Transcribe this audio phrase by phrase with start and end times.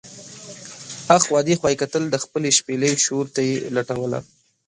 [1.17, 4.19] اخوا دې خوا یې کتل، د خپلې شپېلۍ شور ته یې لټوله.